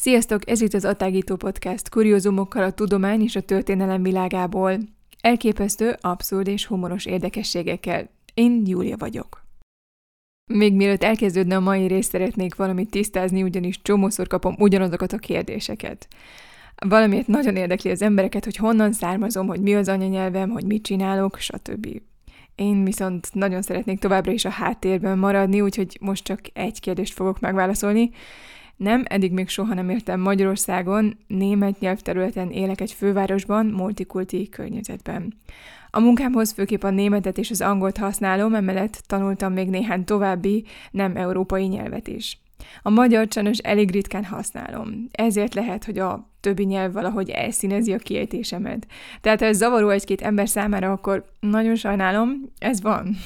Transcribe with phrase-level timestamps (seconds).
[0.00, 4.78] Sziasztok, ez itt az Atágító Podcast, kuriózumokkal a tudomány és a történelem világából.
[5.20, 8.08] Elképesztő, abszurd és humoros érdekességekkel.
[8.34, 9.44] Én Júlia vagyok.
[10.52, 16.08] Még mielőtt elkezdődne a mai rész, szeretnék valamit tisztázni, ugyanis csomószor kapom ugyanazokat a kérdéseket.
[16.86, 21.38] Valamiért nagyon érdekli az embereket, hogy honnan származom, hogy mi az anyanyelvem, hogy mit csinálok,
[21.38, 22.00] stb.
[22.54, 27.40] Én viszont nagyon szeretnék továbbra is a háttérben maradni, úgyhogy most csak egy kérdést fogok
[27.40, 28.10] megválaszolni,
[28.80, 35.34] nem, eddig még soha nem értem Magyarországon, német nyelvterületen élek egy fővárosban, multikulti környezetben.
[35.90, 41.16] A munkámhoz főképp a németet és az angolt használom, emellett tanultam még néhány további, nem
[41.16, 42.38] európai nyelvet is.
[42.82, 47.98] A magyar csanos elég ritkán használom, ezért lehet, hogy a többi nyelv valahogy elszínezi a
[47.98, 48.86] kiejtésemet.
[49.20, 53.16] Tehát ha ez zavaró egy-két ember számára, akkor nagyon sajnálom, ez van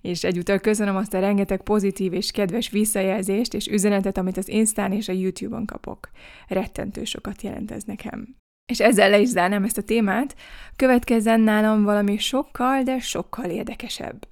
[0.00, 4.92] és egyúttal köszönöm azt a rengeteg pozitív és kedves visszajelzést és üzenetet, amit az Instán
[4.92, 6.10] és a YouTube-on kapok.
[6.48, 8.36] Rettentő sokat jelent ez nekem.
[8.72, 10.36] És ezzel le is zárnám ezt a témát,
[10.76, 14.28] következzen nálam valami sokkal, de sokkal érdekesebb.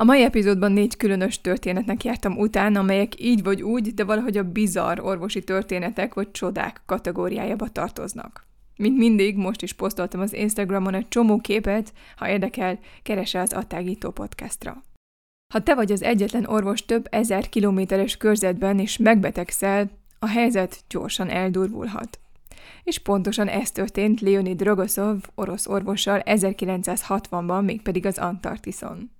[0.00, 4.50] A mai epizódban négy különös történetnek jártam utána, amelyek így vagy úgy, de valahogy a
[4.50, 8.46] bizarr orvosi történetek vagy csodák kategóriájába tartoznak.
[8.76, 14.10] Mint mindig, most is posztoltam az Instagramon egy csomó képet, ha érdekel, keresse az Attágító
[14.10, 14.82] podcastra.
[15.54, 21.28] Ha te vagy az egyetlen orvos több ezer kilométeres körzetben és megbetegszel, a helyzet gyorsan
[21.28, 22.18] eldurvulhat.
[22.84, 29.10] És pontosan ez történt Leonid Rogoszov orosz orvossal 1960-ban, mégpedig az Antarktiszon.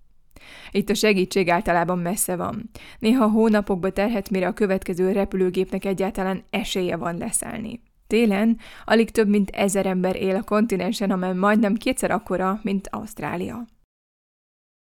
[0.71, 2.71] Itt a segítség általában messze van.
[2.99, 7.81] Néha hónapokba terhet, mire a következő repülőgépnek egyáltalán esélye van leszállni.
[8.07, 13.67] Télen alig több mint ezer ember él a kontinensen, amely majdnem kétszer akkora, mint Ausztrália.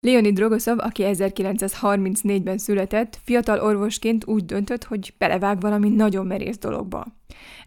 [0.02, 7.06] Leonid Drogoszov, aki 1934-ben született, fiatal orvosként úgy döntött, hogy belevág valami nagyon merész dologba.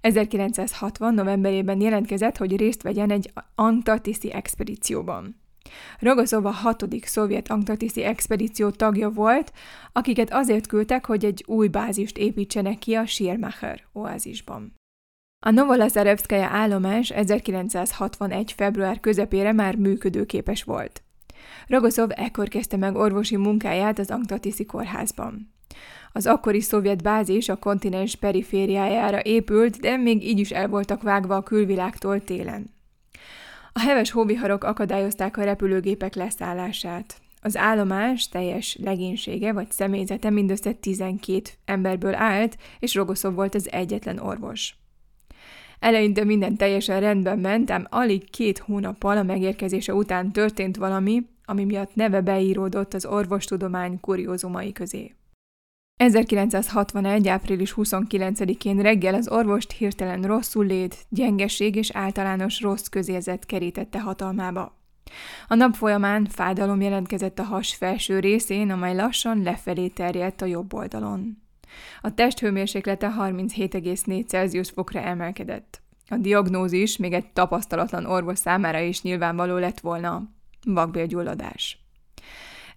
[0.00, 1.14] 1960.
[1.14, 5.40] novemberében jelentkezett, hogy részt vegyen egy antarktiszi expedícióban.
[5.98, 9.52] Rogoszov a hatodik szovjet antarktiszi expedíció tagja volt,
[9.92, 14.74] akiket azért küldtek, hogy egy új bázist építsenek ki a Schirmacher oázisban.
[15.46, 18.52] A Novolazarevskaya állomás 1961.
[18.52, 21.02] február közepére már működőképes volt.
[21.66, 25.52] Rogoszov ekkor kezdte meg orvosi munkáját az Antarktiszi kórházban.
[26.12, 31.36] Az akkori szovjet bázis a kontinens perifériájára épült, de még így is el voltak vágva
[31.36, 32.70] a külvilágtól télen.
[33.72, 37.20] A heves hóviharok akadályozták a repülőgépek leszállását.
[37.40, 44.18] Az állomás teljes legénysége vagy személyzete mindössze 12 emberből állt, és Rogoszov volt az egyetlen
[44.18, 44.76] orvos.
[45.78, 51.64] Eleinte minden teljesen rendben ment, ám alig két hónappal a megérkezése után történt valami, ami
[51.64, 55.14] miatt neve beíródott az orvostudomány kuriózumai közé.
[55.96, 57.28] 1961.
[57.28, 64.80] április 29-én reggel az orvost hirtelen rosszul lét, gyengeség és általános rossz közérzet kerítette hatalmába.
[65.48, 70.74] A nap folyamán fájdalom jelentkezett a has felső részén, amely lassan lefelé terjedt a jobb
[70.74, 71.42] oldalon.
[72.00, 75.82] A testhőmérséklete 37,4 Celsius fokra emelkedett.
[76.08, 80.28] A diagnózis még egy tapasztalatlan orvos számára is nyilvánvaló lett volna
[80.64, 81.82] vakbélgyulladás.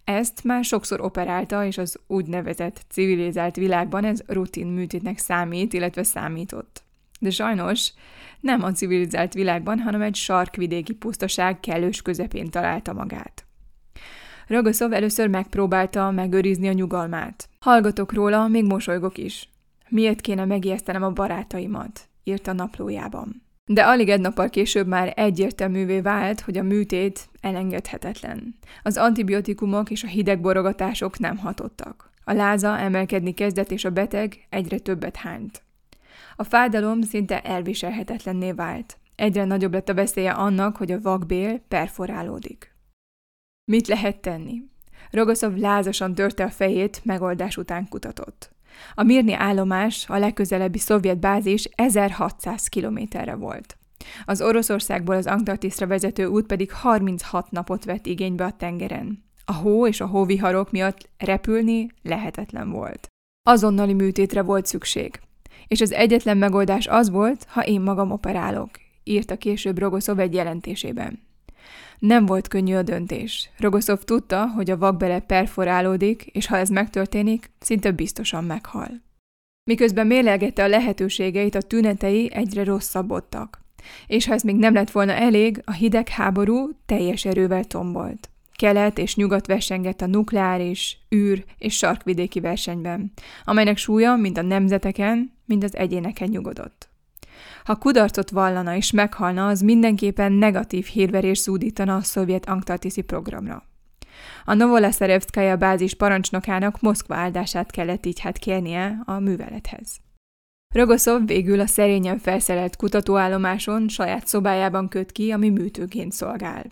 [0.04, 6.84] Ezt már sokszor operálta, és az úgynevezett civilizált világban ez rutin műtétnek számít, illetve számított.
[7.20, 7.92] De sajnos
[8.40, 13.46] nem a civilizált világban, hanem egy sarkvidéki pusztaság kellős közepén találta magát.
[14.48, 17.50] Rogoszov először megpróbálta megőrizni a nyugalmát.
[17.60, 19.50] Hallgatok róla, még mosolygok is.
[19.90, 22.10] Miért kéne megijesztenem a barátaimat?
[22.24, 23.45] írta naplójában.
[23.68, 28.56] De alig egy nappal később már egyértelművé vált, hogy a műtét elengedhetetlen.
[28.84, 32.10] Az antibiotikumok és a hidegborogatások nem hatottak.
[32.24, 35.64] A láza emelkedni kezdett, és a beteg egyre többet hányt.
[36.36, 38.98] A fájdalom szinte elviselhetetlenné vált.
[39.16, 42.76] Egyre nagyobb lett a veszélye annak, hogy a vakbél perforálódik.
[43.72, 44.62] Mit lehet tenni?
[45.12, 48.55] Rogoszov lázasan törte a fejét, megoldás után kutatott.
[48.94, 53.78] A Mirni állomás, a legközelebbi szovjet bázis 1600 kilométerre volt.
[54.26, 59.24] Az Oroszországból az Antarktiszra vezető út pedig 36 napot vett igénybe a tengeren.
[59.46, 63.08] A hó és a hóviharok miatt repülni lehetetlen volt.
[63.48, 65.20] Azonnali műtétre volt szükség.
[65.68, 68.70] És az egyetlen megoldás az volt, ha én magam operálok,
[69.04, 71.20] írta később Rogoszov egy jelentésében.
[72.00, 73.50] Nem volt könnyű a döntés.
[73.58, 79.04] Rogoszov tudta, hogy a vakbele perforálódik, és ha ez megtörténik, szinte biztosan meghal.
[79.70, 83.64] Miközben mérlegette a lehetőségeit, a tünetei egyre rosszabbodtak.
[84.08, 88.30] És ha ez még nem lett volna elég, a hidegháború teljes erővel tombolt.
[88.56, 93.12] Kelet és nyugat versengett a nukleáris, űr és sarkvidéki versenyben,
[93.44, 96.90] amelynek súlya mind a nemzeteken, mind az egyéneken nyugodott.
[97.66, 103.64] Ha kudarcot vallana és meghalna, az mindenképpen negatív hírverés zúdítana a szovjet Antarktiszi programra.
[104.46, 109.98] A Novolaszerevszkaja bázis parancsnokának Moszkva áldását kellett így hát kérnie a művelethez.
[110.76, 116.66] Rogoszov végül a szerényen felszerelt kutatóállomáson saját szobájában köt ki, ami műtőként szolgál.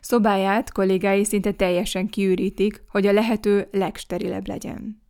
[0.00, 5.02] Szobáját kollégái szinte teljesen kiürítik, hogy a lehető legsterilebb legyen.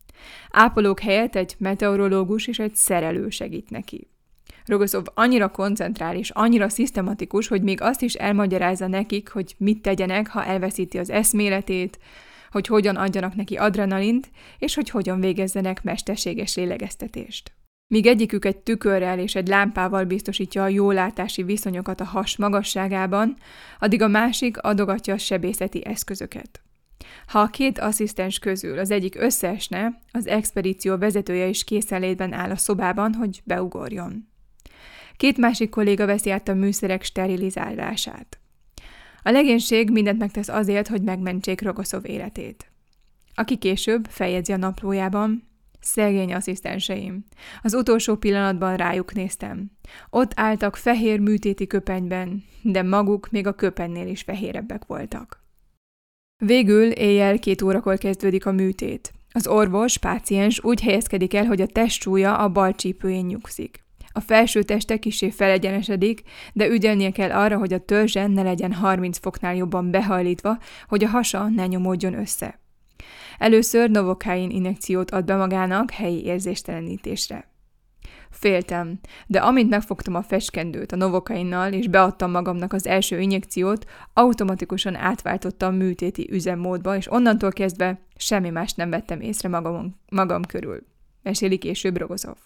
[0.50, 4.10] Ápolók helyett egy meteorológus és egy szerelő segít neki.
[4.66, 10.28] Rogoszov annyira koncentrál és annyira szisztematikus, hogy még azt is elmagyarázza nekik, hogy mit tegyenek,
[10.28, 11.98] ha elveszíti az eszméletét,
[12.50, 17.52] hogy hogyan adjanak neki adrenalint, és hogy hogyan végezzenek mesterséges lélegeztetést.
[17.88, 23.36] Míg egyikük egy tükörrel és egy lámpával biztosítja a jólátási viszonyokat a has magasságában,
[23.78, 26.60] addig a másik adogatja a sebészeti eszközöket.
[27.26, 32.56] Ha a két asszisztens közül az egyik összeesne, az expedíció vezetője is készenlétben áll a
[32.56, 34.34] szobában, hogy beugorjon.
[35.16, 38.38] Két másik kolléga veszi át a műszerek sterilizálását.
[39.22, 42.70] A legénység mindent megtesz azért, hogy megmentsék Rogoszov életét.
[43.34, 45.46] Aki később feljegyzi a naplójában,
[45.80, 47.24] Szegény asszisztenseim.
[47.62, 49.70] Az utolsó pillanatban rájuk néztem.
[50.10, 55.44] Ott álltak fehér műtéti köpenyben, de maguk még a köpennél is fehérebbek voltak.
[56.44, 59.12] Végül éjjel két órakor kezdődik a műtét.
[59.32, 63.85] Az orvos, páciens úgy helyezkedik el, hogy a testsúlya a bal csípőjén nyugszik.
[64.16, 66.22] A felső teste kisé felegyenesedik,
[66.52, 70.58] de ügyelnie kell arra, hogy a törzsen ne legyen 30 foknál jobban behajlítva,
[70.88, 72.60] hogy a hasa ne nyomódjon össze.
[73.38, 77.50] Először novokáin injekciót ad be magának helyi érzéstelenítésre.
[78.30, 84.94] Féltem, de amint megfogtam a feskendőt a novokainnal, és beadtam magamnak az első injekciót, automatikusan
[84.94, 90.86] átváltottam műtéti üzemmódba, és onnantól kezdve semmi más nem vettem észre magam, magam körül.
[91.22, 92.36] Meséli később Rogozov.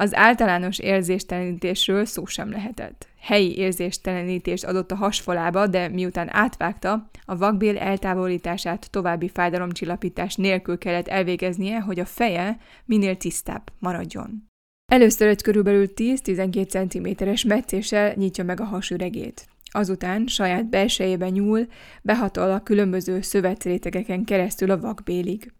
[0.00, 3.08] Az általános érzéstelenítésről szó sem lehetett.
[3.20, 11.08] Helyi érzéstelenítést adott a hasfolába, de miután átvágta, a vakbél eltávolítását további fájdalomcsillapítás nélkül kellett
[11.08, 14.46] elvégeznie, hogy a feje minél tisztább maradjon.
[14.92, 19.46] Először egy körülbelül 10-12 cm-es meccéssel nyitja meg a hasüregét.
[19.70, 21.66] Azután saját belsejében nyúl,
[22.02, 25.52] behatol a különböző szövetrétegeken keresztül a vakbélig.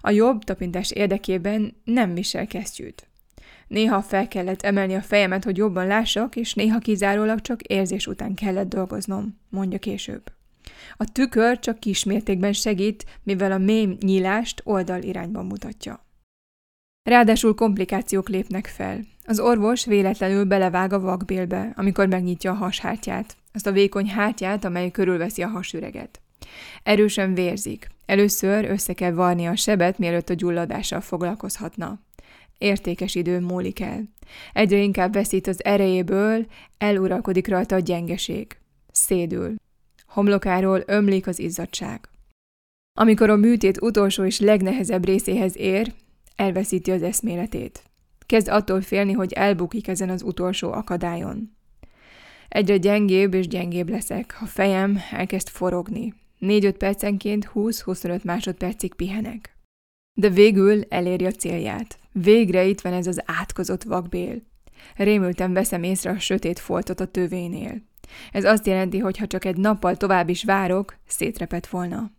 [0.00, 3.06] A jobb tapintás érdekében nem visel kesztyűt.
[3.72, 8.34] Néha fel kellett emelni a fejemet, hogy jobban lássak, és néha kizárólag csak érzés után
[8.34, 10.22] kellett dolgoznom, mondja később.
[10.96, 16.06] A tükör csak kismértékben segít, mivel a mély nyílást oldal irányban mutatja.
[17.02, 19.00] Ráadásul komplikációk lépnek fel.
[19.24, 24.90] Az orvos véletlenül belevág a vakbélbe, amikor megnyitja a hashártyát, azt a vékony hátját, amely
[24.90, 26.20] körülveszi a hasüreget.
[26.82, 27.88] Erősen vérzik.
[28.06, 32.00] Először össze kell varni a sebet, mielőtt a gyulladással foglalkozhatna
[32.58, 34.02] értékes idő múlik el.
[34.52, 36.46] Egyre inkább veszít az erejéből,
[36.78, 38.56] eluralkodik rajta a gyengeség.
[38.92, 39.54] Szédül.
[40.06, 42.08] Homlokáról ömlik az izzadság.
[42.98, 45.92] Amikor a műtét utolsó és legnehezebb részéhez ér,
[46.36, 47.82] elveszíti az eszméletét.
[48.26, 51.56] Kezd attól félni, hogy elbukik ezen az utolsó akadályon.
[52.48, 56.14] Egyre gyengébb és gyengébb leszek, a fejem elkezd forogni.
[56.38, 59.56] Négy-öt percenként 20-25 másodpercig pihenek.
[60.14, 61.98] De végül eléri a célját.
[62.12, 64.42] Végre itt van ez az átkozott vakbél.
[64.96, 67.82] Rémülten veszem észre a sötét foltot a tövénél.
[68.32, 72.10] Ez azt jelenti, hogy ha csak egy nappal tovább is várok, szétrepet volna.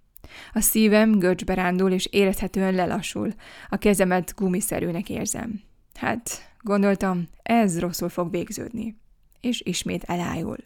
[0.53, 3.33] A szívem görcsbe rándul, és érezhetően lelassul.
[3.69, 5.61] A kezemet gumiszerűnek érzem.
[5.93, 8.97] Hát, gondoltam, ez rosszul fog végződni.
[9.41, 10.57] És ismét elájul.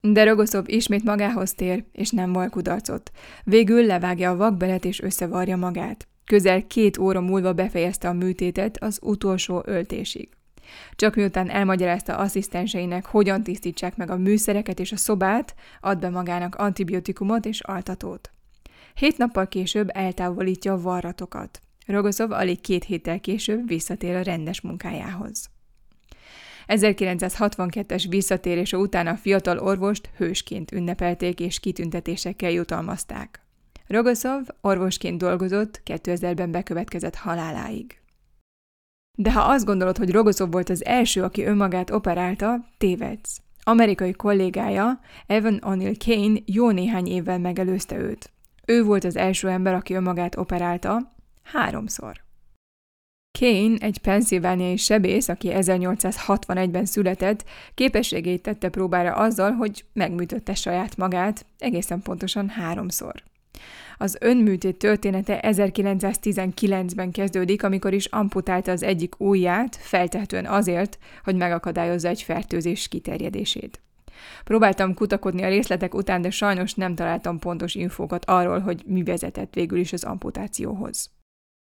[0.00, 3.10] De Rogoszov ismét magához tér, és nem val kudarcot.
[3.44, 6.08] Végül levágja a vakbelet, és összevarja magát.
[6.30, 10.28] Közel két óra múlva befejezte a műtétet az utolsó öltésig.
[10.96, 16.54] Csak miután elmagyarázta asszisztenseinek, hogyan tisztítsák meg a műszereket és a szobát, ad be magának
[16.54, 18.30] antibiotikumot és altatót.
[18.94, 21.60] Hét nappal később eltávolítja a varratokat.
[21.86, 25.50] Rogozov alig két héttel később visszatér a rendes munkájához.
[26.66, 33.44] 1962-es visszatérése után a fiatal orvost hősként ünnepelték és kitüntetésekkel jutalmazták.
[33.90, 38.00] Rogozov orvosként dolgozott 2000-ben bekövetkezett haláláig.
[39.18, 43.40] De ha azt gondolod, hogy Rogozov volt az első, aki önmagát operálta, tévedsz.
[43.62, 48.32] Amerikai kollégája, Evan O'Neill Kane jó néhány évvel megelőzte őt.
[48.66, 52.20] Ő volt az első ember, aki önmagát operálta, háromszor.
[53.38, 57.44] Kane, egy penszilvániai sebész, aki 1861-ben született,
[57.74, 63.22] képességét tette próbára azzal, hogy megműtötte saját magát, egészen pontosan háromszor.
[63.96, 72.08] Az önműtét története 1919-ben kezdődik, amikor is amputálta az egyik ujját, feltehetően azért, hogy megakadályozza
[72.08, 73.80] egy fertőzés kiterjedését.
[74.44, 79.54] Próbáltam kutakodni a részletek után, de sajnos nem találtam pontos infókat arról, hogy mi vezetett
[79.54, 81.10] végül is az amputációhoz.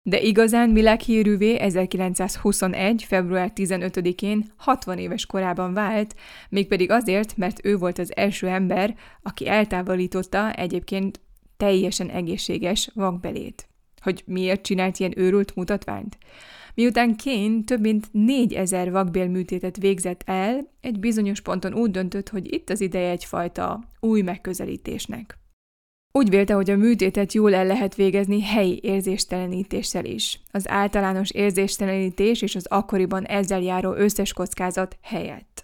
[0.04, 3.04] De igazán világhírűvé 1921.
[3.04, 6.14] február 15-én 60 éves korában vált,
[6.48, 11.20] mégpedig azért, mert ő volt az első ember, aki eltávolította egyébként
[11.62, 13.68] teljesen egészséges vakbelét.
[14.00, 16.18] Hogy miért csinált ilyen őrült mutatványt?
[16.74, 22.70] Miután Kane több mint 4000 vakbélműtétet végzett el, egy bizonyos ponton úgy döntött, hogy itt
[22.70, 25.38] az ideje egyfajta új megközelítésnek.
[26.12, 30.40] Úgy vélte, hogy a műtétet jól el lehet végezni helyi érzéstelenítéssel is.
[30.50, 35.61] Az általános érzéstelenítés és az akkoriban ezzel járó összes kockázat helyett.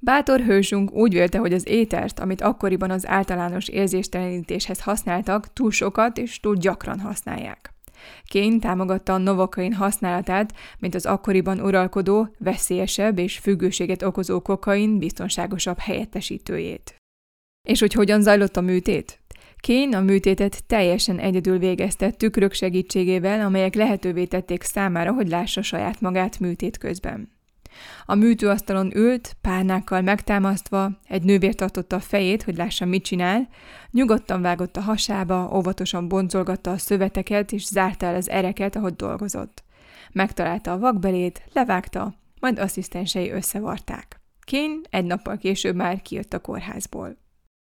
[0.00, 6.18] Bátor hősünk úgy vélte, hogy az étert, amit akkoriban az általános érzéstelenítéshez használtak, túl sokat
[6.18, 7.74] és túl gyakran használják.
[8.24, 15.78] Kén támogatta a novokain használatát, mint az akkoriban uralkodó, veszélyesebb és függőséget okozó kokain biztonságosabb
[15.78, 16.94] helyettesítőjét.
[17.68, 19.20] És hogy hogyan zajlott a műtét?
[19.56, 26.00] Kén a műtétet teljesen egyedül végezte tükrök segítségével, amelyek lehetővé tették számára, hogy lássa saját
[26.00, 27.35] magát műtét közben.
[28.04, 33.48] A műtőasztalon ült, párnákkal megtámasztva, egy nővér tartotta a fejét, hogy lássa, mit csinál,
[33.90, 39.64] nyugodtan vágott a hasába, óvatosan boncolgatta a szöveteket, és zárta el az ereket, ahogy dolgozott.
[40.12, 44.20] Megtalálta a vakbelét, levágta, majd asszisztensei összevarták.
[44.40, 47.16] Kén egy nappal később már kijött a kórházból.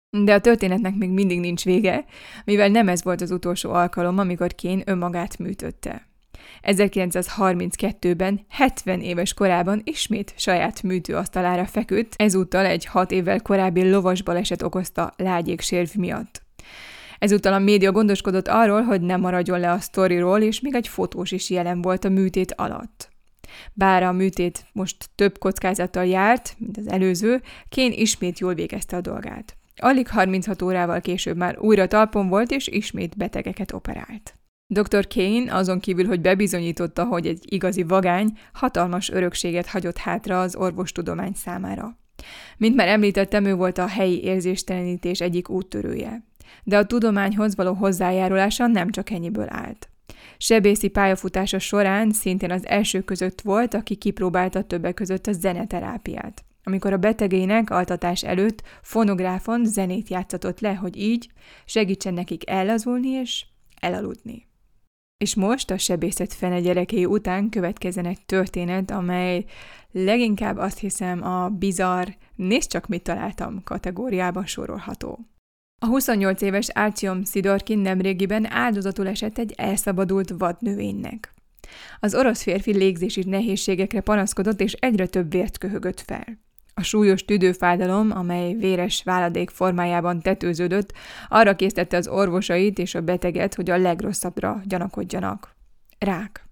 [0.09, 2.05] De a történetnek még mindig nincs vége,
[2.45, 6.07] mivel nem ez volt az utolsó alkalom, amikor Kén önmagát műtötte.
[6.62, 14.62] 1932-ben, 70 éves korában ismét saját műtőasztalára feküdt, ezúttal egy hat évvel korábbi lovas baleset
[14.62, 16.41] okozta lágyéksérv miatt.
[17.19, 21.31] Ezúttal a média gondoskodott arról, hogy nem maradjon le a sztoriról, és még egy fotós
[21.31, 23.12] is jelen volt a műtét alatt.
[23.73, 29.01] Bár a műtét most több kockázattal járt, mint az előző, Kén ismét jól végezte a
[29.01, 29.57] dolgát.
[29.75, 34.38] Alig 36 órával később már újra talpon volt, és ismét betegeket operált.
[34.73, 35.07] Dr.
[35.07, 41.33] Kane azon kívül, hogy bebizonyította, hogy egy igazi vagány, hatalmas örökséget hagyott hátra az orvostudomány
[41.33, 41.97] számára.
[42.57, 46.23] Mint már említettem, ő volt a helyi érzéstelenítés egyik úttörője.
[46.63, 49.89] De a tudományhoz való hozzájárulása nem csak ennyiből állt.
[50.37, 56.43] Sebészi pályafutása során szintén az első között volt, aki kipróbálta többek között a zeneterápiát.
[56.63, 61.29] Amikor a betegének altatás előtt fonográfon zenét játszatott le, hogy így
[61.65, 63.45] segítsen nekik ellazulni és
[63.79, 64.47] elaludni.
[65.23, 69.45] És most a sebészet fene gyerekei után következzen egy történet, amely
[69.91, 75.19] leginkább azt hiszem a bizarr, nézd csak mit találtam kategóriába sorolható.
[75.81, 81.33] A 28 éves Artyom Szidorkin nemrégiben áldozatul esett egy elszabadult vadnövénynek.
[81.99, 86.39] Az orosz férfi légzési nehézségekre panaszkodott, és egyre több vért köhögött fel.
[86.73, 90.93] A súlyos tüdőfájdalom, amely véres váladék formájában tetőződött,
[91.27, 95.55] arra késztette az orvosait és a beteget, hogy a legrosszabbra gyanakodjanak.
[95.99, 96.47] Rák.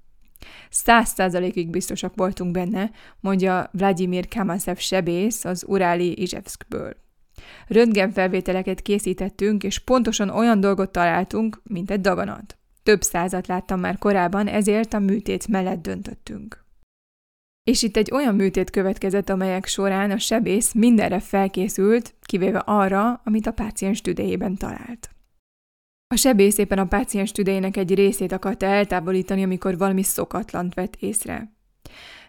[0.70, 6.94] Száz százalékig biztosak voltunk benne, mondja Vladimir Kamaszev sebész az Uráli Izsevskből.
[7.68, 12.58] Röntgenfelvételeket készítettünk, és pontosan olyan dolgot találtunk, mint egy daganat.
[12.84, 16.61] Több százat láttam már korábban, ezért a műtét mellett döntöttünk.
[17.64, 23.48] És itt egy olyan műtét következett, amelyek során a sebész mindenre felkészült, kivéve arra, amit
[23.48, 25.10] a páciens tüdejében talált.
[26.08, 31.52] A sebész éppen a páciens tüdejének egy részét akarta eltávolítani, amikor valami szokatlant vett észre.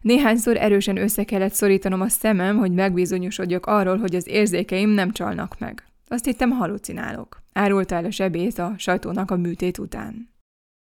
[0.01, 5.59] Néhányszor erősen össze kellett szorítanom a szemem, hogy megbizonyosodjak arról, hogy az érzékeim nem csalnak
[5.59, 5.87] meg.
[6.09, 10.32] Azt hittem halucinálok, árulta el a sebész a sajtónak a műtét után.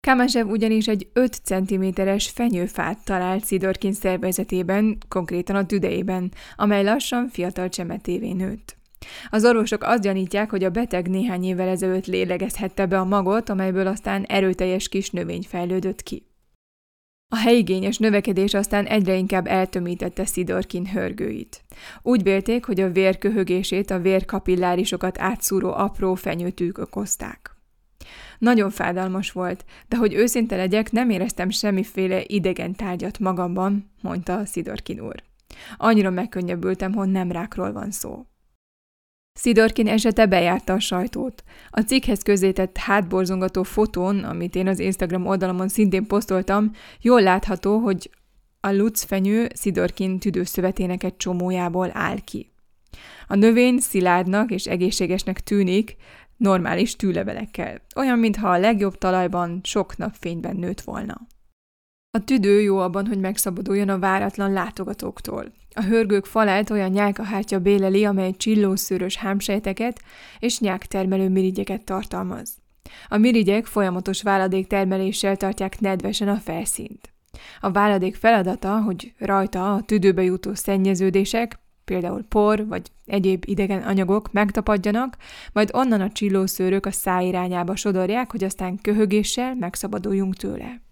[0.07, 7.69] Kamasev ugyanis egy 5 cm-es fenyőfát talált Szidorkin szervezetében, konkrétan a tüdejében, amely lassan fiatal
[7.69, 8.77] csemetévé nőtt.
[9.31, 13.87] Az orvosok azt gyanítják, hogy a beteg néhány évvel ezelőtt lélegezhette be a magot, amelyből
[13.87, 16.27] aztán erőteljes kis növény fejlődött ki.
[17.29, 21.65] A helyigényes növekedés aztán egyre inkább eltömítette Szidorkin hörgőit.
[22.03, 27.56] Úgy vélték, hogy a vér köhögését a vérkapillárisokat átszúró apró fenyőtűk okozták.
[28.39, 35.01] Nagyon fájdalmas volt, de hogy őszinte legyek, nem éreztem semmiféle idegen tárgyat magamban, mondta Szidorkin
[35.01, 35.23] úr.
[35.77, 38.27] Annyira megkönnyebbültem, hogy nem rákról van szó.
[39.33, 41.45] Szidorkin esete bejárta a sajtót.
[41.71, 46.71] A cikkhez közzétett hátborzongató fotón, amit én az Instagram oldalamon szintén posztoltam,
[47.01, 48.11] jól látható, hogy
[48.61, 52.51] a lucfenyő Szidorkin tüdőszövetének egy csomójából áll ki.
[53.27, 55.97] A növény szilárdnak és egészségesnek tűnik,
[56.37, 61.27] normális tűlevelekkel, olyan, mintha a legjobb talajban sok napfényben nőtt volna.
[62.11, 65.53] A tüdő jó abban, hogy megszabaduljon a váratlan látogatóktól.
[65.75, 70.01] A hörgők falát olyan nyálkahártya béleli, amely csillószőrös hámsejteket
[70.39, 72.57] és nyáktermelő mirigyeket tartalmaz.
[73.09, 77.15] A mirigyek folyamatos váladék termeléssel tartják nedvesen a felszínt.
[77.61, 84.33] A váladék feladata, hogy rajta a tüdőbe jutó szennyeződések, például por vagy egyéb idegen anyagok
[84.33, 85.17] megtapadjanak,
[85.53, 90.85] majd onnan a csillószőrök a száj irányába sodorják, hogy aztán köhögéssel megszabaduljunk tőle.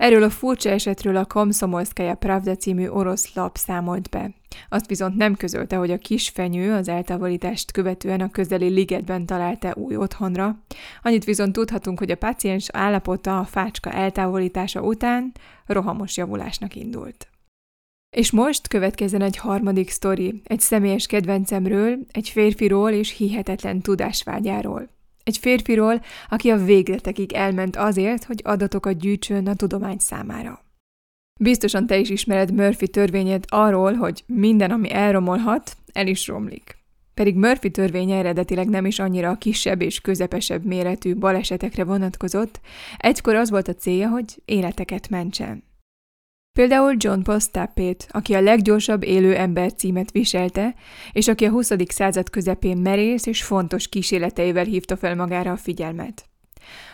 [0.00, 4.34] Erről a furcsa esetről a Komszomolszkaja Pravda című orosz lap számolt be.
[4.68, 9.74] Azt viszont nem közölte, hogy a kis fenyő az eltávolítást követően a közeli ligetben találta
[9.74, 10.62] új otthonra.
[11.02, 15.32] Annyit viszont tudhatunk, hogy a paciens állapota a fácska eltávolítása után
[15.66, 17.29] rohamos javulásnak indult.
[18.10, 24.88] És most következzen egy harmadik sztori, egy személyes kedvencemről, egy férfiról és hihetetlen tudásvágyáról.
[25.24, 30.64] Egy férfiról, aki a végletekig elment azért, hogy adatokat gyűjtsön a tudomány számára.
[31.40, 36.78] Biztosan te is ismered Murphy törvényét arról, hogy minden, ami elromolhat, el is romlik.
[37.14, 42.60] Pedig Murphy törvénye eredetileg nem is annyira a kisebb és közepesebb méretű balesetekre vonatkozott,
[42.96, 45.68] egykor az volt a célja, hogy életeket mentsen.
[46.52, 50.74] Például John Postapét, aki a leggyorsabb élő ember címet viselte,
[51.12, 51.70] és aki a 20.
[51.86, 56.24] század közepén merész és fontos kísérleteivel hívta fel magára a figyelmet.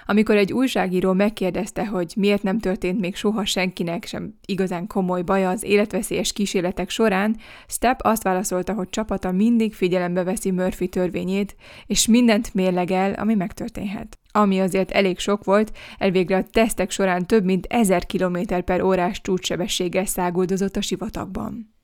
[0.07, 5.51] Amikor egy újságíró megkérdezte, hogy miért nem történt még soha senkinek sem igazán komoly baja
[5.51, 12.07] az életveszélyes kísérletek során, Step azt válaszolta, hogy csapata mindig figyelembe veszi Murphy törvényét, és
[12.07, 14.19] mindent mérlegel, ami megtörténhet.
[14.33, 19.21] Ami azért elég sok volt, elvégre a tesztek során több mint 1000 km per órás
[19.21, 21.75] csúcssebességgel száguldozott a sivatagban.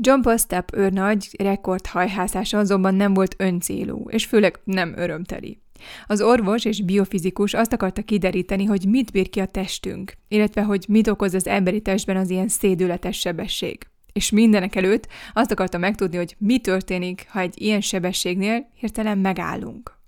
[0.00, 5.62] John Postap őrnagy rekordhajhászása azonban nem volt öncélú, és főleg nem örömteli.
[6.06, 10.84] Az orvos és biofizikus azt akarta kideríteni, hogy mit bír ki a testünk, illetve hogy
[10.88, 13.86] mit okoz az emberi testben az ilyen szédületes sebesség.
[14.12, 19.98] És mindenek előtt azt akarta megtudni, hogy mi történik, ha egy ilyen sebességnél hirtelen megállunk.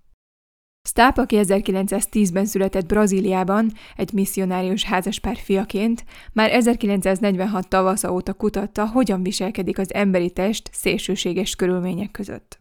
[0.89, 9.23] Stapp, aki 1910-ben született Brazíliában, egy misszionárius házaspár fiaként, már 1946 tavasza óta kutatta, hogyan
[9.23, 12.60] viselkedik az emberi test szélsőséges körülmények között.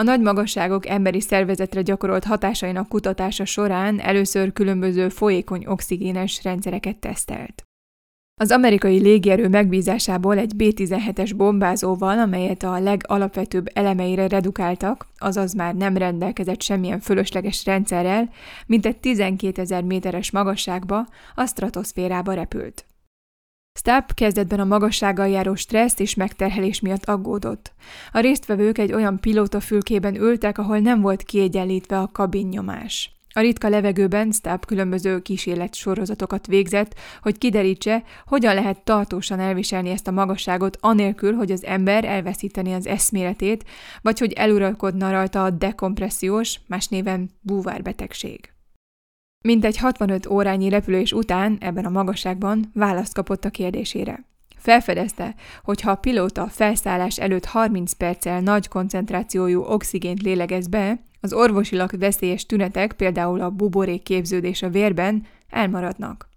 [0.00, 7.62] A nagy magasságok emberi szervezetre gyakorolt hatásainak kutatása során először különböző folyékony oxigénes rendszereket tesztelt.
[8.40, 15.96] Az amerikai légierő megbízásából egy B-17-es bombázóval, amelyet a legalapvetőbb elemeire redukáltak, azaz már nem
[15.96, 18.30] rendelkezett semmilyen fölösleges rendszerrel,
[18.66, 22.89] mintegy 12 ezer méteres magasságba, a stratoszférába repült.
[23.72, 27.72] Stapp kezdetben a magassággal járó stressz és megterhelés miatt aggódott.
[28.12, 33.14] A résztvevők egy olyan pilótafülkében ültek, ahol nem volt kiegyenlítve a kabinnyomás.
[33.32, 40.08] A ritka levegőben Stapp különböző kísérlet sorozatokat végzett, hogy kiderítse, hogyan lehet tartósan elviselni ezt
[40.08, 43.64] a magasságot, anélkül, hogy az ember elveszíteni az eszméletét,
[44.02, 48.52] vagy hogy eluralkodna rajta a dekompressziós, más néven búvárbetegség.
[49.44, 54.24] Mintegy 65 órányi repülés után ebben a magasságban választ kapott a kérdésére.
[54.56, 61.32] Felfedezte, hogy ha a pilóta felszállás előtt 30 perccel nagy koncentrációjú oxigént lélegez be, az
[61.32, 66.28] orvosilag veszélyes tünetek, például a buborék képződés a vérben elmaradnak.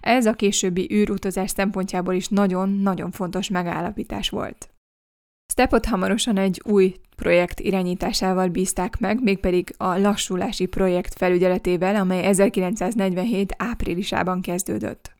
[0.00, 4.70] Ez a későbbi űrutazás szempontjából is nagyon-nagyon fontos megállapítás volt.
[5.52, 13.54] Stepot hamarosan egy új projekt irányításával bízták meg, mégpedig a lassulási projekt felügyeletével, amely 1947
[13.58, 15.12] áprilisában kezdődött.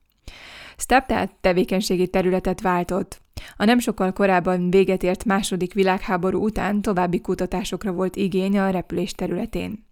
[0.77, 3.21] Step tehát tevékenységi területet váltott.
[3.57, 9.13] A nem sokkal korábban véget ért második világháború után további kutatásokra volt igény a repülés
[9.13, 9.85] területén.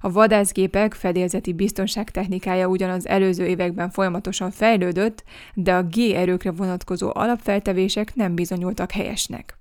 [0.00, 7.10] A vadászgépek fedélzeti biztonságtechnikája ugyan az előző években folyamatosan fejlődött, de a G erőkre vonatkozó
[7.14, 9.57] alapfeltevések nem bizonyultak helyesnek.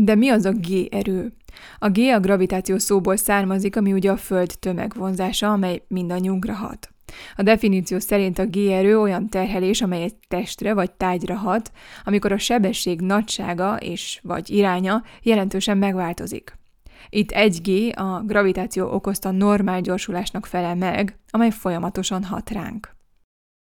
[0.00, 1.32] De mi az a G-erő?
[1.78, 6.88] A G a gravitáció szóból származik, ami ugye a Föld tömegvonzása, amely mindannyiunkra hat.
[7.36, 11.72] A definíció szerint a G-erő olyan terhelés, amely egy testre vagy tárgyra hat,
[12.04, 16.58] amikor a sebesség nagysága és vagy iránya jelentősen megváltozik.
[17.08, 22.93] Itt 1G a gravitáció okozta normál gyorsulásnak felel meg, amely folyamatosan hat ránk.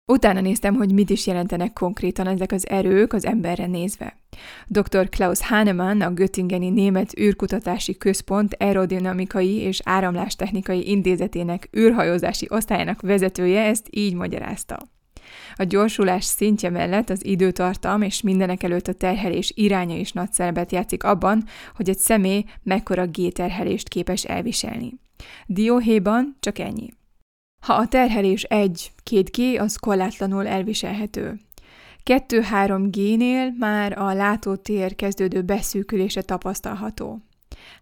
[0.06, 4.18] Utána néztem, hogy mit is jelentenek konkrétan ezek az erők az emberre nézve.
[4.66, 5.08] Dr.
[5.08, 13.86] Klaus Hahnemann, a Göttingeni Német űrkutatási központ aerodinamikai és áramlástechnikai intézetének űrhajózási osztályának vezetője ezt
[13.90, 14.78] így magyarázta.
[15.54, 20.72] A gyorsulás szintje mellett az időtartam és mindenek előtt a terhelés iránya is nagy szerepet
[20.72, 24.98] játszik abban, hogy egy személy mekkora G-terhelést képes elviselni.
[25.46, 26.88] Dióhéjban csak ennyi.
[27.64, 31.40] Ha a terhelés 1-2 G, az korlátlanul elviselhető.
[32.05, 37.20] 2-3 G-nél már a látótér kezdődő beszűkülése tapasztalható.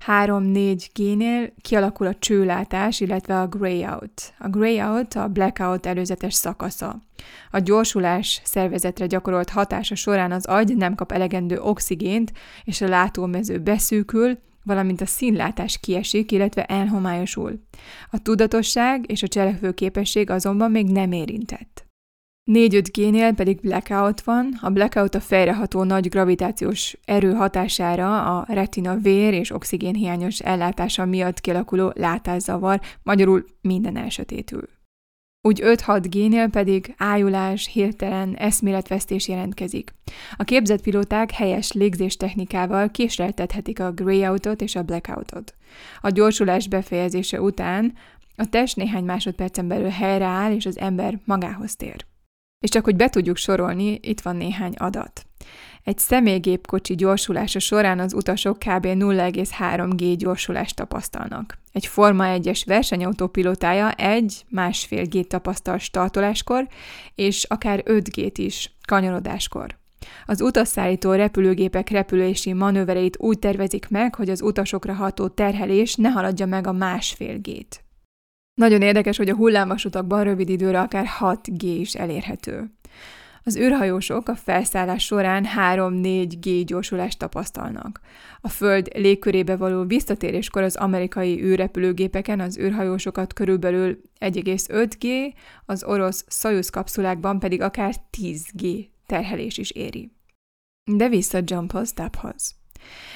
[0.06, 4.34] 3-4 G-nél kialakul a csőlátás, illetve a grey out.
[4.38, 7.02] A grey out a blackout előzetes szakasza.
[7.50, 12.32] A gyorsulás szervezetre gyakorolt hatása során az agy nem kap elegendő oxigént,
[12.64, 17.60] és a látómező beszűkül, valamint a színlátás kiesik, illetve elhomályosul.
[18.10, 21.86] A tudatosság és a cselekvőképesség azonban még nem érintett.
[22.52, 24.58] 4-5G-nél pedig blackout van.
[24.60, 31.40] A blackout a fejreható nagy gravitációs erő hatására a retina vér és oxigénhiányos ellátása miatt
[31.40, 34.68] kialakuló látászavar, magyarul minden elsötétül.
[35.44, 39.94] Úgy 5-6 génél pedig ájulás, hirtelen eszméletvesztés jelentkezik.
[40.36, 45.54] A képzett pilóták helyes légzéstechnikával késleltethetik a greyoutot és a blackoutot.
[46.00, 47.94] A gyorsulás befejezése után
[48.36, 52.06] a test néhány másodpercen belül helyreáll, és az ember magához tér.
[52.60, 55.26] És csak hogy be tudjuk sorolni, itt van néhány adat.
[55.84, 58.86] Egy személygépkocsi gyorsulása során az utasok kb.
[58.86, 61.58] 0,3 G gyorsulást tapasztalnak.
[61.72, 66.68] Egy Forma 1-es versenyautó pilotája egy másfél G tapasztal startoláskor,
[67.14, 69.80] és akár 5 G-t is kanyarodáskor.
[70.26, 76.46] Az utasszállító repülőgépek repülési manővereit úgy tervezik meg, hogy az utasokra ható terhelés ne haladja
[76.46, 77.84] meg a másfél G-t.
[78.54, 82.70] Nagyon érdekes, hogy a hullámvasutakban rövid időre akár 6 G is elérhető.
[83.44, 88.00] Az űrhajósok a felszállás során 3-4 G gyorsulást tapasztalnak.
[88.40, 95.34] A Föld légkörébe való visszatéréskor az amerikai űrrepülőgépeken az űrhajósokat körülbelül 1,5 G,
[95.66, 98.66] az orosz Soyuz kapszulákban pedig akár 10 G
[99.06, 100.12] terhelés is éri.
[100.84, 102.61] De vissza Jumphoz, Taphoz.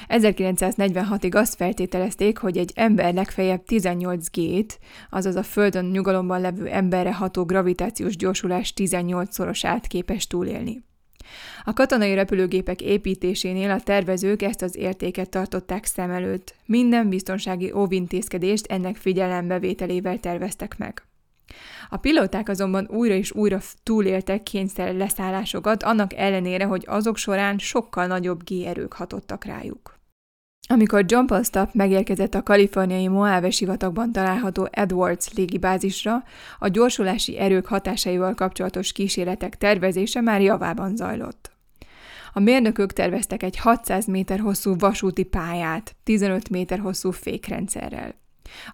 [0.08, 4.78] 1946-ig azt feltételezték, hogy egy ember legfeljebb 18 G-t,
[5.10, 10.84] azaz a Földön nyugalomban levő emberre ható gravitációs gyorsulás 18-szorosát képes túlélni.
[11.64, 16.54] A katonai repülőgépek építésénél a tervezők ezt az értéket tartották szem előtt.
[16.64, 21.05] Minden biztonsági óvintézkedést ennek figyelembevételével terveztek meg.
[21.88, 28.06] A pilóták azonban újra és újra túléltek kényszer leszállásokat, annak ellenére, hogy azok során sokkal
[28.06, 29.94] nagyobb G-erők hatottak rájuk.
[30.68, 36.24] Amikor John Postap megérkezett a kaliforniai Moave sivatagban található Edwards légibázisra,
[36.58, 41.50] a gyorsulási erők hatásaival kapcsolatos kísérletek tervezése már javában zajlott.
[42.32, 48.14] A mérnökök terveztek egy 600 méter hosszú vasúti pályát, 15 méter hosszú fékrendszerrel.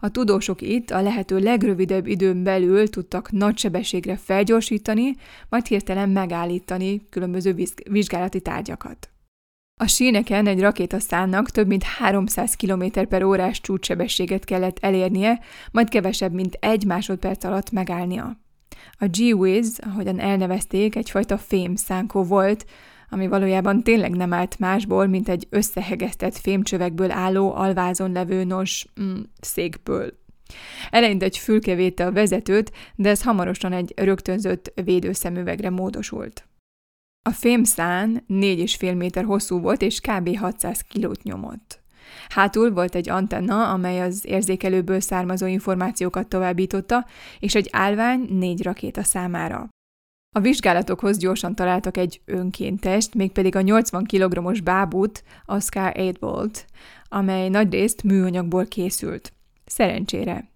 [0.01, 5.17] A tudósok itt a lehető legrövidebb időn belül tudtak nagy sebességre felgyorsítani,
[5.49, 7.55] majd hirtelen megállítani különböző
[7.91, 9.11] vizsgálati tárgyakat.
[9.81, 15.41] A síneken egy rakétaszánnak több mint 300 km per órás csúcssebességet kellett elérnie,
[15.73, 18.41] majd kevesebb, mint egy másodperc alatt megállnia.
[18.99, 22.67] A G-Wiz, ahogyan elnevezték, egyfajta fémszánkó volt,
[23.13, 29.21] ami valójában tényleg nem állt másból, mint egy összehegesztett fémcsövekből álló alvázon levő nos mm,
[29.41, 30.21] székből.
[30.91, 36.49] Eleinte egy fülke védte a vezetőt, de ez hamarosan egy rögtönzött védőszemüvegre módosult.
[37.29, 40.37] A fémszán 4,5 méter hosszú volt, és kb.
[40.37, 41.81] 600 kilót nyomott.
[42.29, 47.07] Hátul volt egy antenna, amely az érzékelőből származó információkat továbbította,
[47.39, 49.69] és egy állvány négy rakéta számára.
[50.35, 56.67] A vizsgálatokhoz gyorsan találtak egy önkéntest, mégpedig a 80 kg-os bábút, Oscar 8 volt,
[57.09, 59.33] amely nagyrészt műanyagból készült.
[59.65, 60.51] Szerencsére.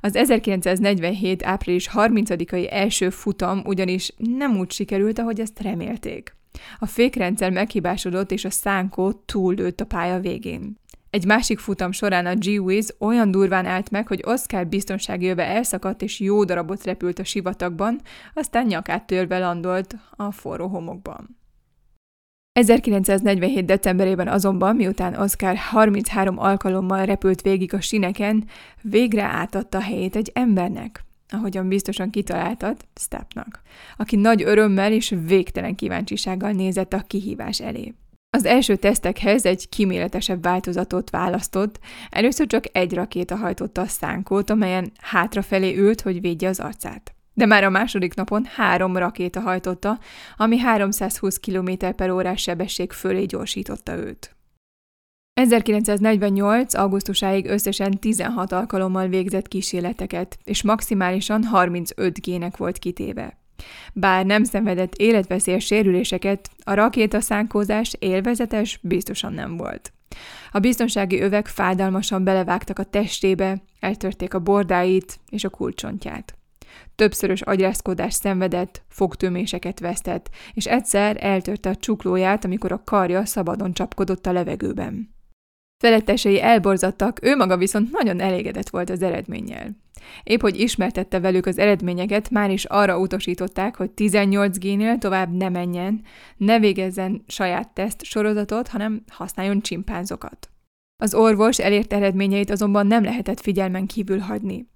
[0.00, 1.44] Az 1947.
[1.44, 6.36] április 30-ai első futam ugyanis nem úgy sikerült, ahogy ezt remélték.
[6.78, 10.76] A fékrendszer meghibásodott, és a szánkó túllőtt a pálya végén.
[11.10, 16.02] Egy másik futam során a G-Wiz olyan durván állt meg, hogy Oscar biztonsági jöve elszakadt
[16.02, 18.00] és jó darabot repült a sivatagban,
[18.34, 21.36] aztán nyakát törve landolt a forró homokban.
[22.52, 23.64] 1947.
[23.64, 28.44] decemberében azonban, miután Oscar 33 alkalommal repült végig a sineken,
[28.82, 33.62] végre átadta helyét egy embernek, ahogyan biztosan kitaláltad, Stepnak,
[33.96, 37.94] aki nagy örömmel és végtelen kíváncsisággal nézett a kihívás elé.
[38.30, 41.78] Az első tesztekhez egy kiméletesebb változatot választott,
[42.10, 47.14] először csak egy rakéta hajtotta a szánkót, amelyen hátrafelé ült, hogy védje az arcát.
[47.34, 49.98] De már a második napon három rakéta hajtotta,
[50.36, 54.36] ami 320 km per órás sebesség fölé gyorsította őt.
[55.40, 56.74] 1948.
[56.74, 63.37] augusztusáig összesen 16 alkalommal végzett kísérleteket, és maximálisan 35 gének volt kitéve.
[63.92, 69.92] Bár nem szenvedett életveszélyes sérüléseket, a rakétaszánkózás élvezetes biztosan nem volt.
[70.50, 76.38] A biztonsági övek fájdalmasan belevágtak a testébe, eltörték a bordáit és a kulcsontját.
[76.94, 84.26] Többszörös agyrázkodást szenvedett, fogtöméseket vesztett, és egyszer eltörte a csuklóját, amikor a karja szabadon csapkodott
[84.26, 85.16] a levegőben.
[85.78, 89.76] Felettesei elborzadtak, ő maga viszont nagyon elégedett volt az eredménnyel.
[90.22, 95.48] Épp hogy ismertette velük az eredményeket, már is arra utasították, hogy 18 génél tovább ne
[95.48, 96.02] menjen,
[96.36, 100.50] ne végezzen saját teszt sorozatot, hanem használjon csimpánzokat.
[101.02, 104.66] Az orvos elért eredményeit azonban nem lehetett figyelmen kívül hagyni.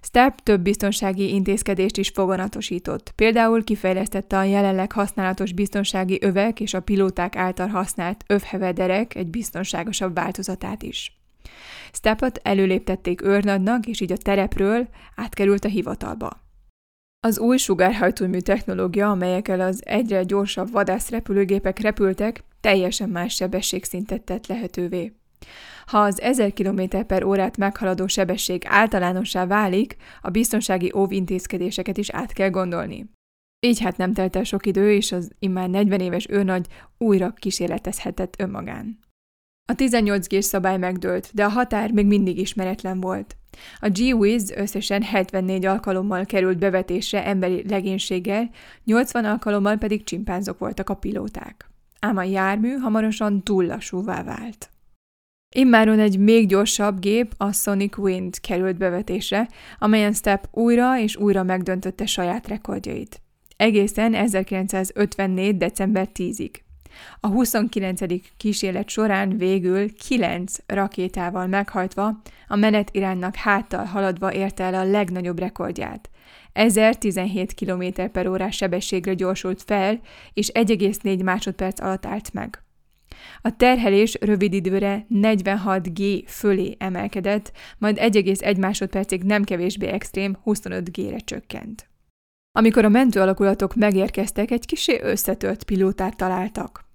[0.00, 3.12] Step több biztonsági intézkedést is foganatosított.
[3.16, 10.14] Például kifejlesztette a jelenleg használatos biztonsági övek és a pilóták által használt övhevederek egy biztonságosabb
[10.14, 11.18] változatát is.
[11.92, 16.46] Stepot előléptették őrnadnak, és így a terepről átkerült a hivatalba.
[17.20, 25.12] Az új sugárhajtómű technológia, amelyekkel az egyre gyorsabb vadászrepülőgépek repültek, teljesen más sebességszintet tett lehetővé.
[25.86, 32.32] Ha az 1000 km per órát meghaladó sebesség általánossá válik, a biztonsági óvintézkedéseket is át
[32.32, 33.10] kell gondolni.
[33.60, 36.66] Így hát nem telt el sok idő, és az immár 40 éves őrnagy
[36.98, 38.98] újra kísérletezhetett önmagán.
[39.72, 43.36] A 18 g szabály megdőlt, de a határ még mindig ismeretlen volt.
[43.80, 48.50] A G-Wiz összesen 74 alkalommal került bevetésre emberi legénységgel,
[48.84, 51.70] 80 alkalommal pedig csimpánzok voltak a pilóták.
[52.00, 54.70] Ám a jármű hamarosan túl lassúvá vált.
[55.54, 61.42] Immáron egy még gyorsabb gép, a Sonic Wind került bevetésre, amelyen Step újra és újra
[61.42, 63.22] megdöntötte saját rekordjait.
[63.56, 65.56] Egészen 1954.
[65.56, 66.50] december 10-ig.
[67.20, 68.00] A 29.
[68.36, 75.38] kísérlet során végül 9 rakétával meghajtva, a menet iránynak háttal haladva érte el a legnagyobb
[75.38, 76.10] rekordját.
[76.52, 80.00] 1017 km per órás sebességre gyorsult fel,
[80.32, 82.62] és 1,4 másodperc alatt állt meg.
[83.42, 90.96] A terhelés rövid időre 46 G fölé emelkedett, majd 1,1 másodpercig nem kevésbé extrém 25
[90.96, 91.88] G-re csökkent.
[92.52, 96.86] Amikor a mentő alakulatok megérkeztek, egy kisé összetört pilótát találtak.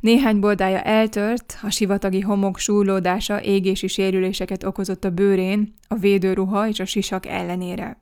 [0.00, 6.80] Néhány boldája eltört, a sivatagi homok súrlódása égési sérüléseket okozott a bőrén, a védőruha és
[6.80, 8.00] a sisak ellenére.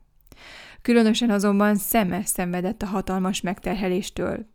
[0.81, 4.45] Különösen azonban szeme szenvedett a hatalmas megterheléstől.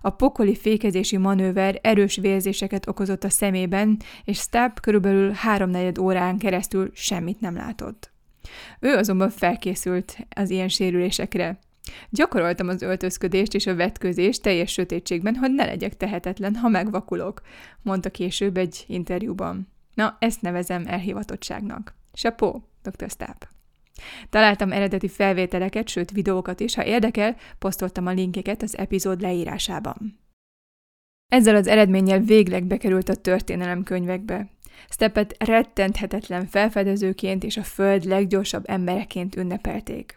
[0.00, 6.90] A pokoli fékezési manőver erős vérzéseket okozott a szemében, és Stab körülbelül háromnegyed órán keresztül
[6.94, 8.12] semmit nem látott.
[8.80, 11.58] Ő azonban felkészült az ilyen sérülésekre.
[12.10, 17.42] Gyakoroltam az öltözködést és a vetközést teljes sötétségben, hogy ne legyek tehetetlen, ha megvakulok,
[17.82, 19.68] mondta később egy interjúban.
[19.94, 21.94] Na, ezt nevezem elhivatottságnak.
[22.12, 23.10] Sapó, dr.
[23.10, 23.51] Stapp.
[24.30, 30.20] Találtam eredeti felvételeket, sőt videókat is, ha érdekel, posztoltam a linkeket az epizód leírásában.
[31.28, 34.50] Ezzel az eredménnyel végleg bekerült a történelem könyvekbe.
[34.88, 40.16] Steppet rettenthetetlen felfedezőként és a föld leggyorsabb embereként ünnepelték.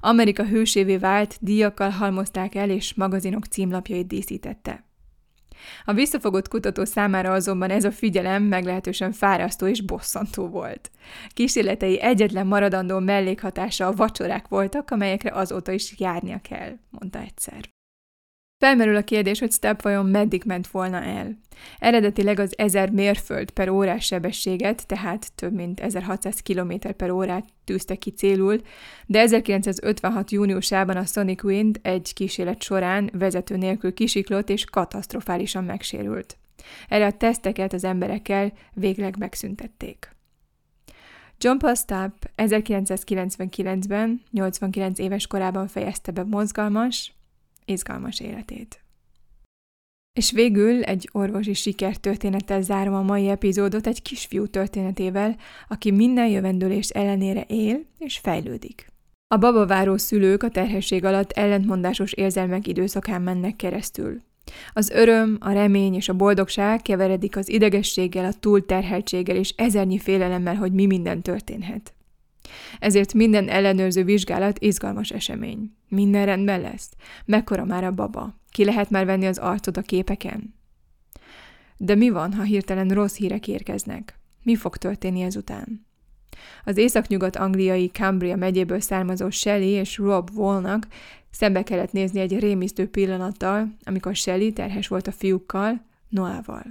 [0.00, 4.87] Amerika hősévé vált, díjakkal halmozták el, és magazinok címlapjait díszítette.
[5.84, 10.90] A visszafogott kutató számára azonban ez a figyelem meglehetősen fárasztó és bosszantó volt.
[11.28, 17.76] Kísérletei egyetlen maradandó mellékhatása a vacsorák voltak, amelyekre azóta is járnia kell, mondta egyszer.
[18.58, 21.38] Felmerül a kérdés, hogy Step vajon meddig ment volna el.
[21.78, 27.94] Eredetileg az 1000 mérföld per órás sebességet, tehát több mint 1600 km per órát tűzte
[27.94, 28.60] ki célul,
[29.06, 30.30] de 1956.
[30.30, 36.36] júniusában a Sonic Wind egy kísérlet során vezető nélkül kisiklott és katasztrofálisan megsérült.
[36.88, 40.16] Erre a teszteket az emberekkel végleg megszüntették.
[41.38, 47.17] John Paul Stapp 1999-ben, 89 éves korában fejezte be mozgalmas,
[47.68, 48.82] izgalmas életét.
[50.18, 55.36] És végül egy orvosi sikertörténettel zárom a mai epizódot egy kisfiú történetével,
[55.68, 58.92] aki minden jövendőlés ellenére él és fejlődik.
[59.34, 64.22] A babaváró szülők a terhesség alatt ellentmondásos érzelmek időszakán mennek keresztül.
[64.72, 70.54] Az öröm, a remény és a boldogság keveredik az idegességgel, a túlterheltséggel és ezernyi félelemmel,
[70.54, 71.94] hogy mi minden történhet.
[72.78, 75.76] Ezért minden ellenőrző vizsgálat izgalmas esemény.
[75.88, 76.90] Minden rendben lesz.
[77.24, 78.40] Mekkora már a baba?
[78.50, 80.54] Ki lehet már venni az arcod a képeken?
[81.76, 84.18] De mi van, ha hirtelen rossz hírek érkeznek?
[84.42, 85.86] Mi fog történni ezután?
[86.64, 90.86] Az északnyugat-angliai Cambria megyéből származó Shelley és Rob Wallnak
[91.30, 96.64] szembe kellett nézni egy rémisztő pillanattal, amikor Shelley terhes volt a fiúkkal, Noával.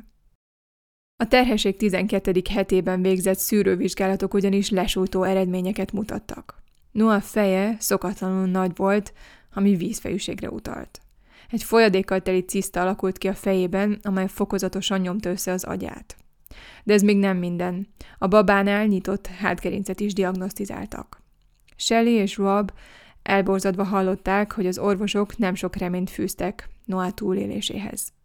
[1.19, 2.41] A terhesség 12.
[2.49, 6.61] hetében végzett szűrővizsgálatok ugyanis lesújtó eredményeket mutattak.
[6.91, 9.13] Noah feje szokatlanul nagy volt,
[9.53, 11.01] ami vízfejűségre utalt.
[11.49, 16.15] Egy folyadékkal teli ciszta alakult ki a fejében, amely fokozatosan nyomta össze az agyát.
[16.83, 17.87] De ez még nem minden.
[18.17, 21.21] A babánál nyitott hátgerincet is diagnosztizáltak.
[21.75, 22.71] Shelley és Rob
[23.23, 28.15] elborzadva hallották, hogy az orvosok nem sok reményt fűztek Noah túléléséhez.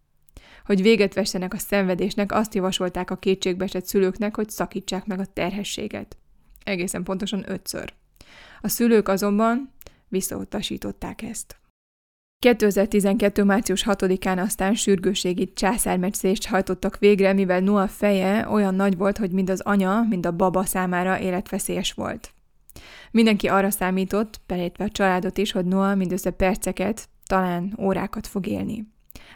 [0.65, 6.17] Hogy véget vessenek a szenvedésnek, azt javasolták a kétségbeesett szülőknek, hogy szakítsák meg a terhességet.
[6.65, 7.93] Egészen pontosan ötször.
[8.61, 9.73] A szülők azonban
[10.09, 11.57] visszautasították ezt.
[12.39, 13.45] 2012.
[13.45, 19.51] március 6-án aztán sürgőségi császármetszést hajtottak végre, mivel Noah feje olyan nagy volt, hogy mind
[19.51, 22.33] az anya, mind a baba számára életveszélyes volt.
[23.11, 28.87] Mindenki arra számított, belétve a családot is, hogy Noah mindössze perceket, talán órákat fog élni.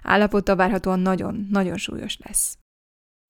[0.02, 2.58] Állapota várhatóan nagyon, nagyon súlyos lesz.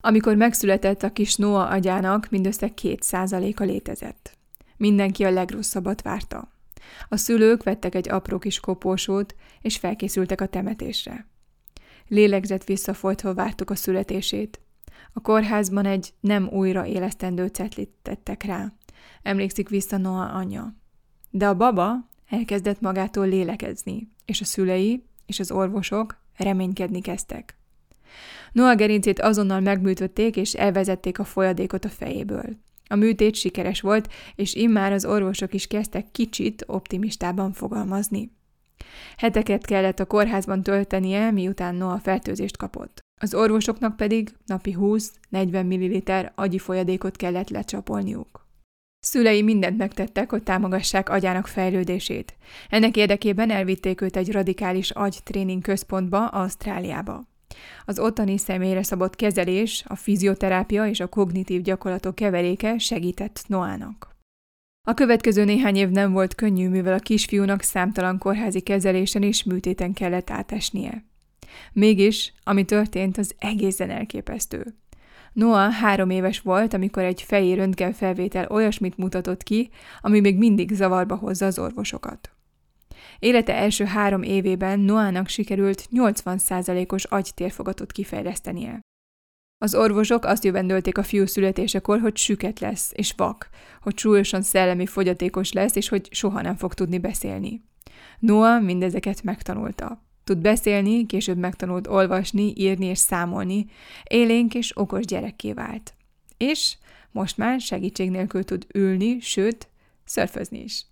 [0.03, 4.37] Amikor megszületett a kis Noah agyának, mindössze két százaléka létezett.
[4.77, 6.51] Mindenki a legrosszabbat várta.
[7.09, 11.27] A szülők vettek egy apró kis kopósót, és felkészültek a temetésre.
[12.07, 14.61] Lélegzett visszafolytva vártuk a születését.
[15.13, 18.73] A kórházban egy nem újra élesztendő cetlit tettek rá.
[19.21, 20.75] Emlékszik vissza Noah anyja.
[21.29, 27.57] De a baba elkezdett magától lélekezni, és a szülei és az orvosok reménykedni kezdtek.
[28.51, 32.57] Noah gerincét azonnal megműtötték, és elvezették a folyadékot a fejéből.
[32.87, 38.31] A műtét sikeres volt, és immár az orvosok is kezdtek kicsit optimistában fogalmazni.
[39.17, 42.99] Heteket kellett a kórházban töltenie, miután Noah fertőzést kapott.
[43.21, 45.11] Az orvosoknak pedig napi 20-40
[45.65, 48.46] ml agyi folyadékot kellett lecsapolniuk.
[49.09, 52.35] Szülei mindent megtettek, hogy támogassák agyának fejlődését.
[52.69, 57.27] Ennek érdekében elvitték őt egy radikális agytréning központba, Ausztráliába.
[57.85, 64.15] Az ottani személyre szabott kezelés, a fizioterápia és a kognitív gyakorlatok keveréke segített Noának.
[64.87, 69.93] A következő néhány év nem volt könnyű, mivel a kisfiúnak számtalan kórházi kezelésen és műtéten
[69.93, 71.05] kellett átesnie.
[71.73, 74.75] Mégis, ami történt, az egészen elképesztő.
[75.37, 79.69] Noah három éves volt, amikor egy fejé röntgenfelvétel olyasmit mutatott ki,
[80.01, 82.31] ami még mindig zavarba hozza az orvosokat.
[83.19, 88.79] Élete első három évében Noának sikerült 80%-os agytérfogatot kifejlesztenie.
[89.57, 93.49] Az orvosok azt jövendölték a fiú születésekor, hogy süket lesz, és vak,
[93.81, 97.61] hogy súlyosan szellemi fogyatékos lesz, és hogy soha nem fog tudni beszélni.
[98.19, 100.06] Noah mindezeket megtanulta.
[100.27, 103.65] Tud beszélni, később megtanult olvasni, írni és számolni,
[104.03, 105.93] élénk és okos gyerekké vált.
[106.37, 106.77] És
[107.11, 109.67] most már segítség nélkül tud ülni, sőt,
[110.05, 110.85] szörfözni is.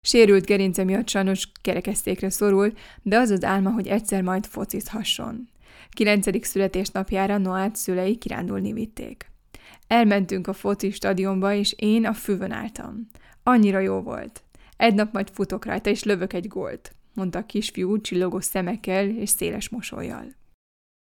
[0.00, 5.48] Sérült gerince miatt sajnos kerekesztékre szorul, de az az álma, hogy egyszer majd focizhasson.
[5.90, 9.30] Kilencedik születésnapjára Noát szülei kirándulni vitték.
[9.86, 13.06] Elmentünk a foci stadionba, és én a füvön álltam.
[13.42, 14.42] Annyira jó volt.
[14.76, 19.28] Egy nap majd futok rajta, és lövök egy gólt, mondta a kisfiú csillogó szemekkel és
[19.28, 20.34] széles mosolyjal.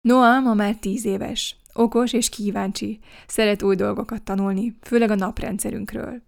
[0.01, 1.57] Noah ma már tíz éves.
[1.73, 2.99] Okos és kíváncsi.
[3.27, 6.23] Szeret új dolgokat tanulni, főleg a naprendszerünkről.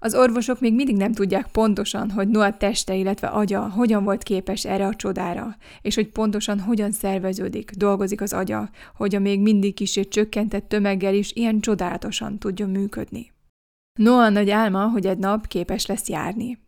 [0.00, 4.64] Az orvosok még mindig nem tudják pontosan, hogy Noah teste, illetve agya hogyan volt képes
[4.64, 9.74] erre a csodára, és hogy pontosan hogyan szerveződik, dolgozik az agya, hogy a még mindig
[9.74, 13.32] kicsit csökkentett tömeggel is ilyen csodálatosan tudjon működni.
[13.98, 16.58] Noah nagy álma, hogy egy nap képes lesz járni.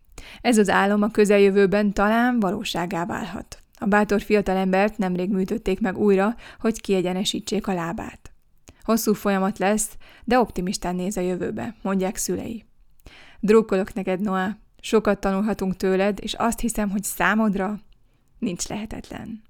[0.40, 3.62] Ez az álom a közeljövőben talán valóságá válhat.
[3.78, 8.32] A bátor fiatalembert nemrég műtötték meg újra, hogy kiegyenesítsék a lábát.
[8.82, 12.64] Hosszú folyamat lesz, de optimistán néz a jövőbe, mondják szülei.
[13.40, 14.50] Drukkolok neked, Noah.
[14.80, 17.80] Sokat tanulhatunk tőled, és azt hiszem, hogy számodra
[18.38, 19.42] nincs lehetetlen.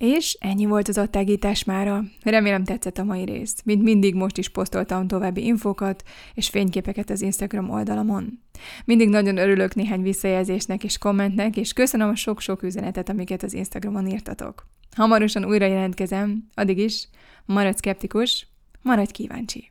[0.00, 2.04] És ennyi volt az attágítás mára.
[2.22, 3.62] Remélem tetszett a mai rész.
[3.64, 6.02] Mint mindig most is posztoltam további infokat
[6.34, 8.42] és fényképeket az Instagram oldalamon.
[8.84, 14.06] Mindig nagyon örülök néhány visszajelzésnek és kommentnek, és köszönöm a sok-sok üzenetet, amiket az Instagramon
[14.06, 14.66] írtatok.
[14.96, 17.08] Hamarosan újra jelentkezem, addig is
[17.44, 18.46] maradj szkeptikus,
[18.82, 19.70] maradj kíváncsi.